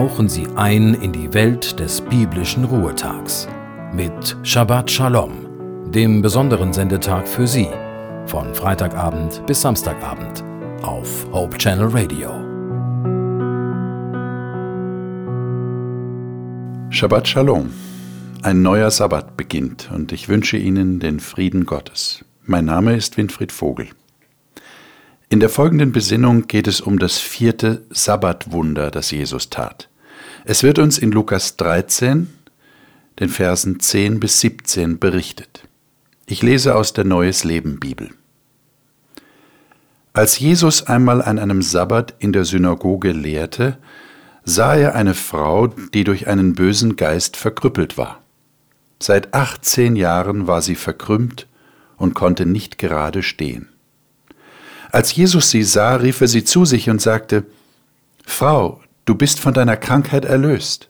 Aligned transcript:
tauchen 0.00 0.30
Sie 0.30 0.46
ein 0.56 0.94
in 0.94 1.12
die 1.12 1.34
Welt 1.34 1.78
des 1.78 2.00
biblischen 2.00 2.64
Ruhetags 2.64 3.46
mit 3.92 4.34
Shabbat 4.42 4.90
Shalom, 4.90 5.90
dem 5.92 6.22
besonderen 6.22 6.72
Sendetag 6.72 7.28
für 7.28 7.46
Sie, 7.46 7.68
von 8.24 8.54
Freitagabend 8.54 9.46
bis 9.46 9.60
Samstagabend 9.60 10.42
auf 10.80 11.26
Hope 11.32 11.58
Channel 11.58 11.88
Radio. 11.88 12.30
Shabbat 16.88 17.28
Shalom. 17.28 17.70
Ein 18.40 18.62
neuer 18.62 18.90
Sabbat 18.90 19.36
beginnt 19.36 19.90
und 19.94 20.12
ich 20.12 20.30
wünsche 20.30 20.56
Ihnen 20.56 21.00
den 21.00 21.20
Frieden 21.20 21.66
Gottes. 21.66 22.24
Mein 22.46 22.64
Name 22.64 22.96
ist 22.96 23.18
Winfried 23.18 23.52
Vogel. 23.52 23.88
In 25.28 25.40
der 25.40 25.50
folgenden 25.50 25.92
Besinnung 25.92 26.46
geht 26.46 26.68
es 26.68 26.80
um 26.80 26.98
das 26.98 27.18
vierte 27.18 27.82
Sabbatwunder, 27.90 28.90
das 28.90 29.10
Jesus 29.10 29.50
tat. 29.50 29.89
Es 30.44 30.62
wird 30.62 30.78
uns 30.78 30.96
in 30.96 31.12
Lukas 31.12 31.56
13, 31.56 32.28
den 33.18 33.28
Versen 33.28 33.78
10 33.78 34.20
bis 34.20 34.40
17 34.40 34.98
berichtet. 34.98 35.68
Ich 36.24 36.42
lese 36.42 36.76
aus 36.76 36.94
der 36.94 37.04
Neues 37.04 37.44
Leben 37.44 37.78
Bibel. 37.78 38.10
Als 40.14 40.38
Jesus 40.38 40.86
einmal 40.86 41.20
an 41.20 41.38
einem 41.38 41.60
Sabbat 41.60 42.14
in 42.18 42.32
der 42.32 42.44
Synagoge 42.44 43.12
lehrte, 43.12 43.76
sah 44.42 44.74
er 44.74 44.94
eine 44.94 45.14
Frau, 45.14 45.66
die 45.66 46.04
durch 46.04 46.26
einen 46.26 46.54
bösen 46.54 46.96
Geist 46.96 47.36
verkrüppelt 47.36 47.98
war. 47.98 48.22
Seit 48.98 49.34
18 49.34 49.94
Jahren 49.94 50.46
war 50.46 50.62
sie 50.62 50.74
verkrümmt 50.74 51.46
und 51.96 52.14
konnte 52.14 52.46
nicht 52.46 52.78
gerade 52.78 53.22
stehen. 53.22 53.68
Als 54.90 55.14
Jesus 55.14 55.50
sie 55.50 55.62
sah, 55.62 55.96
rief 55.96 56.20
er 56.22 56.28
sie 56.28 56.44
zu 56.44 56.64
sich 56.64 56.88
und 56.88 57.00
sagte, 57.00 57.44
Frau, 58.24 58.80
du 59.04 59.14
bist 59.14 59.40
von 59.40 59.54
deiner 59.54 59.76
Krankheit 59.76 60.24
erlöst. 60.24 60.88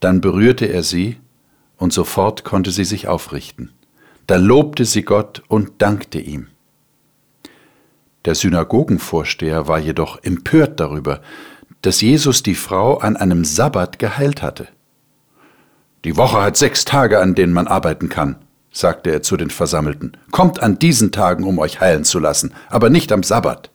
Dann 0.00 0.20
berührte 0.20 0.66
er 0.66 0.82
sie, 0.82 1.18
und 1.76 1.92
sofort 1.92 2.44
konnte 2.44 2.70
sie 2.70 2.84
sich 2.84 3.08
aufrichten. 3.08 3.72
Da 4.26 4.36
lobte 4.36 4.84
sie 4.84 5.02
Gott 5.02 5.42
und 5.48 5.82
dankte 5.82 6.20
ihm. 6.20 6.48
Der 8.24 8.36
Synagogenvorsteher 8.36 9.66
war 9.66 9.80
jedoch 9.80 10.22
empört 10.22 10.78
darüber, 10.78 11.20
dass 11.82 12.00
Jesus 12.00 12.42
die 12.42 12.54
Frau 12.54 12.98
an 12.98 13.16
einem 13.16 13.44
Sabbat 13.44 13.98
geheilt 13.98 14.42
hatte. 14.42 14.68
Die 16.04 16.16
Woche 16.16 16.40
hat 16.40 16.56
sechs 16.56 16.84
Tage, 16.84 17.20
an 17.20 17.34
denen 17.34 17.52
man 17.52 17.66
arbeiten 17.66 18.08
kann, 18.08 18.36
sagte 18.72 19.10
er 19.10 19.22
zu 19.22 19.36
den 19.36 19.50
Versammelten, 19.50 20.16
kommt 20.30 20.62
an 20.62 20.78
diesen 20.78 21.12
Tagen, 21.12 21.44
um 21.44 21.58
euch 21.58 21.80
heilen 21.80 22.04
zu 22.04 22.18
lassen, 22.18 22.54
aber 22.68 22.90
nicht 22.90 23.12
am 23.12 23.22
Sabbat. 23.22 23.70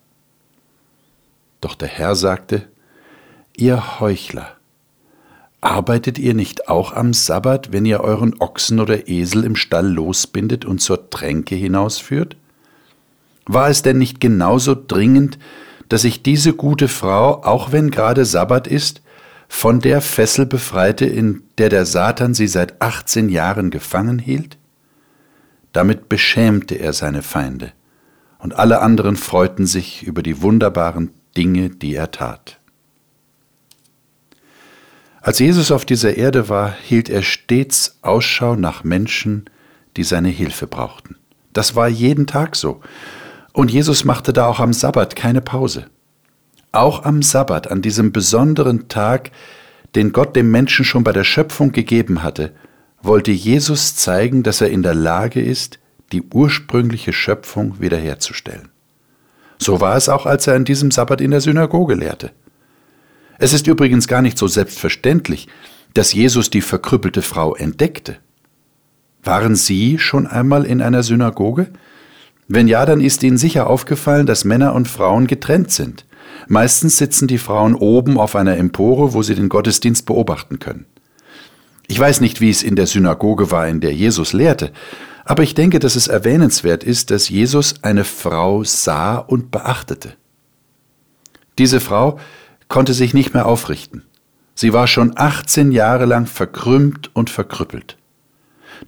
Doch 1.62 1.76
der 1.76 1.88
Herr 1.88 2.16
sagte, 2.16 2.68
Ihr 3.60 4.00
Heuchler, 4.00 4.52
arbeitet 5.62 6.20
ihr 6.20 6.36
nicht 6.36 6.70
auch 6.70 6.94
am 6.94 7.12
Sabbat, 7.12 7.72
wenn 7.72 7.86
ihr 7.86 8.02
euren 8.02 8.40
Ochsen 8.40 8.80
oder 8.80 9.10
Esel 9.10 9.44
im 9.44 9.56
Stall 9.56 9.88
losbindet 9.88 10.64
und 10.64 10.80
zur 10.80 11.10
Tränke 11.10 11.56
hinausführt? 11.56 12.38
War 13.48 13.68
es 13.68 13.82
denn 13.82 13.98
nicht 13.98 14.22
genauso 14.22 14.76
dringend, 14.76 15.40
dass 15.90 16.04
ich 16.04 16.22
diese 16.22 16.54
gute 16.54 16.88
Frau, 16.88 17.44
auch 17.44 17.72
wenn 17.72 17.90
gerade 17.90 18.26
Sabbat 18.26 18.68
ist, 18.68 19.02
von 19.48 19.80
der 19.80 20.02
Fessel 20.02 20.46
befreite, 20.46 21.06
in 21.06 21.42
der 21.58 21.70
der 21.70 21.88
Satan 21.88 22.36
sie 22.36 22.48
seit 22.48 22.80
18 22.80 23.28
Jahren 23.28 23.72
gefangen 23.72 24.20
hielt? 24.20 24.60
Damit 25.74 26.10
beschämte 26.10 26.76
er 26.76 26.94
seine 26.94 27.24
Feinde, 27.24 27.72
und 28.38 28.54
alle 28.54 28.82
anderen 28.82 29.16
freuten 29.16 29.66
sich 29.66 30.04
über 30.04 30.22
die 30.22 30.44
wunderbaren 30.44 31.10
Dinge, 31.36 31.72
die 31.72 31.96
er 31.96 32.12
tat. 32.12 32.60
Als 35.28 35.40
Jesus 35.40 35.74
auf 35.74 35.84
dieser 35.84 36.16
Erde 36.16 36.48
war, 36.48 36.72
hielt 36.72 37.10
er 37.10 37.22
stets 37.22 37.98
Ausschau 38.02 38.56
nach 38.56 38.86
Menschen, 38.86 39.50
die 39.98 40.06
seine 40.06 40.30
Hilfe 40.30 40.68
brauchten. 40.68 41.18
Das 41.52 41.76
war 41.76 41.90
jeden 41.90 42.28
Tag 42.28 42.56
so. 42.56 42.80
Und 43.52 43.70
Jesus 43.70 44.06
machte 44.06 44.32
da 44.32 44.48
auch 44.48 44.62
am 44.62 44.72
Sabbat 44.72 45.18
keine 45.18 45.42
Pause. 45.42 45.88
Auch 46.72 47.04
am 47.04 47.22
Sabbat, 47.22 47.70
an 47.70 47.82
diesem 47.82 48.14
besonderen 48.14 48.88
Tag, 48.88 49.32
den 49.96 50.14
Gott 50.14 50.34
dem 50.34 50.50
Menschen 50.50 50.86
schon 50.86 51.04
bei 51.04 51.12
der 51.12 51.26
Schöpfung 51.26 51.74
gegeben 51.74 52.24
hatte, 52.24 52.54
wollte 53.02 53.32
Jesus 53.32 53.98
zeigen, 53.98 54.44
dass 54.44 54.62
er 54.62 54.70
in 54.70 54.82
der 54.82 54.96
Lage 54.96 55.42
ist, 55.42 55.78
die 56.14 56.24
ursprüngliche 56.24 57.12
Schöpfung 57.12 57.82
wiederherzustellen. 57.82 58.70
So 59.58 59.82
war 59.82 59.98
es 59.98 60.08
auch, 60.08 60.26
als 60.26 60.48
er 60.48 60.56
an 60.56 60.64
diesem 60.64 60.90
Sabbat 60.90 61.20
in 61.20 61.32
der 61.32 61.42
Synagoge 61.42 61.96
lehrte. 61.96 62.32
Es 63.40 63.54
ist 63.54 63.68
übrigens 63.68 64.08
gar 64.08 64.22
nicht 64.22 64.38
so 64.38 64.48
selbstverständlich, 64.48 65.48
dass 65.94 66.14
Jesus 66.14 66.50
die 66.50 66.62
verkrüppelte 66.62 67.22
Frau 67.22 67.56
entdeckte. 67.56 68.18
Waren 69.24 69.56
Sie 69.56 70.00
schon 70.00 70.28
einmal 70.28 70.66
in 70.66 70.82
einer 70.82 71.04
Synagoge? 71.04 71.68
Wenn 72.48 72.68
ja, 72.68 72.86
dann 72.86 73.02
ist 73.02 73.24
Ihnen 73.24 73.38
sicher 73.38 73.68
aufgefallen, 73.68 74.26
dass 74.26 74.46
Männer 74.46 74.74
und 74.74 74.88
Frauen 74.88 75.28
getrennt 75.28 75.72
sind. 75.72 76.06
Meistens 76.48 76.98
sitzen 76.98 77.28
die 77.28 77.38
Frauen 77.38 77.76
oben 77.76 78.18
auf 78.18 78.36
einer 78.36 78.58
Empore, 78.58 79.14
wo 79.14 79.22
sie 79.22 79.36
den 79.36 79.50
Gottesdienst 79.50 80.06
beobachten 80.06 80.60
können. 80.60 80.86
Ich 81.88 82.00
weiß 82.00 82.22
nicht, 82.22 82.42
wie 82.42 82.50
es 82.50 82.64
in 82.64 82.76
der 82.76 82.88
Synagoge 82.88 83.52
war, 83.52 83.68
in 83.68 83.82
der 83.82 83.94
Jesus 83.94 84.34
lehrte, 84.34 84.72
aber 85.26 85.44
ich 85.44 85.56
denke, 85.56 85.80
dass 85.80 85.96
es 85.96 86.08
erwähnenswert 86.08 86.84
ist, 86.84 87.12
dass 87.12 87.28
Jesus 87.28 87.84
eine 87.84 88.06
Frau 88.06 88.64
sah 88.64 89.18
und 89.18 89.52
beachtete. 89.52 90.14
Diese 91.58 91.80
Frau 91.80 92.20
konnte 92.68 92.94
sich 92.94 93.14
nicht 93.14 93.34
mehr 93.34 93.46
aufrichten. 93.46 94.04
Sie 94.56 94.74
war 94.74 94.88
schon 94.88 95.14
18 95.16 95.72
Jahre 95.72 96.06
lang 96.06 96.26
verkrümmt 96.26 97.12
und 97.14 97.30
verkrüppelt. 97.30 97.98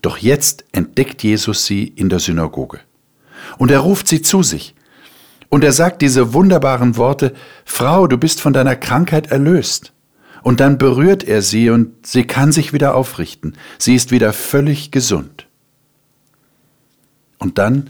Doch 0.01 0.17
jetzt 0.17 0.66
entdeckt 0.72 1.23
Jesus 1.23 1.66
sie 1.66 1.84
in 1.84 2.09
der 2.09 2.19
Synagoge. 2.19 2.79
Und 3.57 3.72
er 3.72 3.79
ruft 3.79 4.07
sie 4.07 4.22
zu 4.22 4.44
sich. 4.44 4.75
Und 5.50 5.63
er 5.63 5.72
sagt 5.72 6.01
diese 6.01 6.34
wunderbaren 6.34 6.97
Worte, 6.97 7.34
Frau, 7.66 8.07
du 8.07 8.18
bist 8.18 8.41
von 8.41 8.53
deiner 8.53 8.75
Krankheit 8.75 9.31
erlöst. 9.31 9.94
Und 10.41 10.59
dann 10.59 10.78
berührt 10.78 11.23
er 11.23 11.41
sie 11.41 11.69
und 11.69 12.06
sie 12.06 12.23
kann 12.23 12.51
sich 12.51 12.72
wieder 12.72 12.95
aufrichten. 12.95 13.56
Sie 13.78 13.95
ist 13.95 14.12
wieder 14.12 14.31
völlig 14.31 14.91
gesund. 14.91 15.47
Und 17.39 17.57
dann 17.57 17.89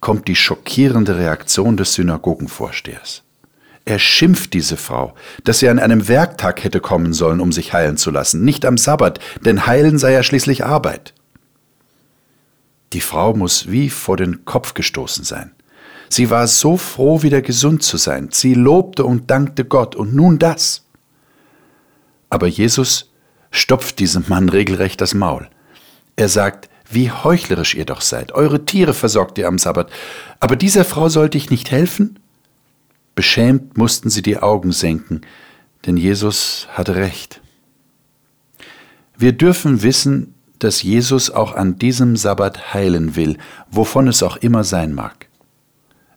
kommt 0.00 0.28
die 0.28 0.36
schockierende 0.36 1.16
Reaktion 1.16 1.76
des 1.76 1.94
Synagogenvorstehers. 1.94 3.22
Er 3.88 3.98
schimpft 3.98 4.52
diese 4.52 4.76
Frau, 4.76 5.14
dass 5.44 5.60
sie 5.60 5.68
an 5.70 5.78
einem 5.78 6.08
Werktag 6.08 6.62
hätte 6.62 6.78
kommen 6.78 7.14
sollen, 7.14 7.40
um 7.40 7.52
sich 7.52 7.72
heilen 7.72 7.96
zu 7.96 8.10
lassen, 8.10 8.44
nicht 8.44 8.66
am 8.66 8.76
Sabbat, 8.76 9.18
denn 9.46 9.66
heilen 9.66 9.96
sei 9.96 10.12
ja 10.12 10.22
schließlich 10.22 10.62
Arbeit. 10.62 11.14
Die 12.92 13.00
Frau 13.00 13.32
muss 13.32 13.70
wie 13.70 13.88
vor 13.88 14.18
den 14.18 14.44
Kopf 14.44 14.74
gestoßen 14.74 15.24
sein. 15.24 15.52
Sie 16.10 16.28
war 16.28 16.46
so 16.48 16.76
froh, 16.76 17.22
wieder 17.22 17.40
gesund 17.40 17.82
zu 17.82 17.96
sein. 17.96 18.28
Sie 18.30 18.52
lobte 18.52 19.06
und 19.06 19.30
dankte 19.30 19.64
Gott. 19.64 19.96
Und 19.96 20.14
nun 20.14 20.38
das. 20.38 20.84
Aber 22.28 22.46
Jesus 22.46 23.10
stopft 23.50 24.00
diesem 24.00 24.26
Mann 24.28 24.50
regelrecht 24.50 25.00
das 25.00 25.14
Maul. 25.14 25.48
Er 26.14 26.28
sagt, 26.28 26.68
wie 26.90 27.10
heuchlerisch 27.10 27.74
ihr 27.74 27.86
doch 27.86 28.02
seid. 28.02 28.32
Eure 28.32 28.66
Tiere 28.66 28.92
versorgt 28.92 29.38
ihr 29.38 29.48
am 29.48 29.56
Sabbat. 29.56 29.90
Aber 30.40 30.56
dieser 30.56 30.84
Frau 30.84 31.08
sollte 31.08 31.38
ich 31.38 31.48
nicht 31.48 31.70
helfen? 31.70 32.18
Beschämt 33.18 33.76
mussten 33.76 34.10
sie 34.10 34.22
die 34.22 34.38
Augen 34.38 34.70
senken, 34.70 35.22
denn 35.84 35.96
Jesus 35.96 36.68
hatte 36.70 36.94
recht. 36.94 37.40
Wir 39.16 39.32
dürfen 39.32 39.82
wissen, 39.82 40.34
dass 40.60 40.84
Jesus 40.84 41.28
auch 41.28 41.52
an 41.56 41.80
diesem 41.80 42.14
Sabbat 42.14 42.74
heilen 42.74 43.16
will, 43.16 43.36
wovon 43.72 44.06
es 44.06 44.22
auch 44.22 44.36
immer 44.36 44.62
sein 44.62 44.94
mag. 44.94 45.26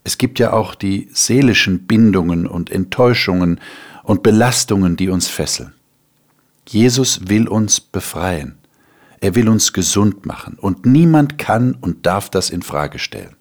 Es 0.04 0.20
gibt 0.20 0.38
ja 0.38 0.54
auch 0.54 0.76
die 0.76 1.10
seelischen 1.12 1.88
Bindungen 1.88 2.46
und 2.46 2.70
Enttäuschungen 2.70 3.60
und 4.04 4.22
Belastungen, 4.22 4.96
die 4.96 5.10
uns 5.10 5.28
fesseln. 5.28 5.74
Jesus 6.68 7.30
will 7.30 7.48
uns 7.48 7.80
befreien. 7.80 8.60
Er 9.22 9.34
will 9.34 9.50
uns 9.50 9.74
gesund 9.74 10.28
machen 10.28 10.56
und 10.60 10.86
niemand 10.86 11.40
kann 11.40 11.74
und 11.74 12.06
darf 12.06 12.30
das 12.30 12.52
in 12.52 12.62
Frage 12.62 13.00
stellen. 13.00 13.38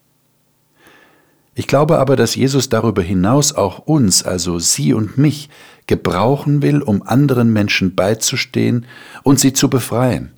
Ich 1.53 1.67
glaube 1.67 1.99
aber, 1.99 2.15
dass 2.15 2.35
Jesus 2.35 2.69
darüber 2.69 3.01
hinaus 3.01 3.53
auch 3.53 3.79
uns, 3.79 4.23
also 4.23 4.57
Sie 4.59 4.93
und 4.93 5.17
mich, 5.17 5.49
gebrauchen 5.91 6.61
will, 6.61 6.81
um 6.81 7.03
anderen 7.03 7.51
Menschen 7.51 7.95
beizustehen 7.95 8.85
und 9.23 9.41
sie 9.41 9.51
zu 9.51 9.69
befreien. 9.69 10.31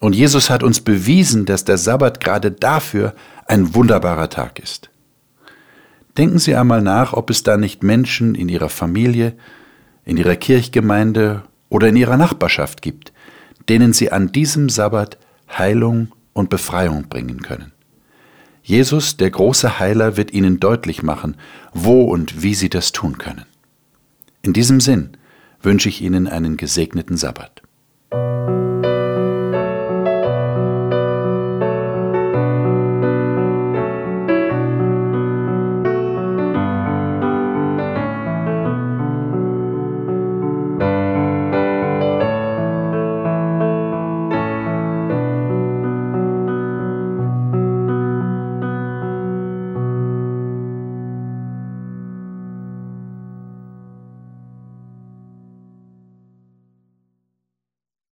Und 0.00 0.14
Jesus 0.14 0.50
hat 0.50 0.62
uns 0.62 0.82
bewiesen, 0.82 1.46
dass 1.46 1.64
der 1.64 1.78
Sabbat 1.78 2.20
gerade 2.20 2.50
dafür 2.50 3.14
ein 3.46 3.74
wunderbarer 3.74 4.28
Tag 4.28 4.58
ist. 4.58 4.90
Denken 6.18 6.38
Sie 6.38 6.54
einmal 6.54 6.82
nach, 6.82 7.14
ob 7.14 7.30
es 7.30 7.42
da 7.42 7.56
nicht 7.56 7.82
Menschen 7.82 8.34
in 8.34 8.50
Ihrer 8.50 8.68
Familie, 8.68 9.34
in 10.04 10.18
Ihrer 10.18 10.36
Kirchgemeinde 10.36 11.42
oder 11.70 11.88
in 11.88 11.96
Ihrer 11.96 12.18
Nachbarschaft 12.18 12.82
gibt, 12.82 13.14
denen 13.70 13.94
Sie 13.94 14.12
an 14.12 14.32
diesem 14.32 14.68
Sabbat 14.68 15.16
Heilung 15.56 16.08
und 16.34 16.50
Befreiung 16.50 17.08
bringen 17.08 17.40
können. 17.40 17.72
Jesus, 18.66 19.16
der 19.16 19.30
große 19.30 19.78
Heiler, 19.78 20.16
wird 20.16 20.32
Ihnen 20.32 20.58
deutlich 20.58 21.04
machen, 21.04 21.36
wo 21.72 22.02
und 22.02 22.42
wie 22.42 22.52
Sie 22.52 22.68
das 22.68 22.90
tun 22.90 23.16
können. 23.16 23.44
In 24.42 24.52
diesem 24.52 24.80
Sinn 24.80 25.16
wünsche 25.62 25.88
ich 25.88 26.02
Ihnen 26.02 26.26
einen 26.26 26.56
gesegneten 26.56 27.16
Sabbat. 27.16 27.62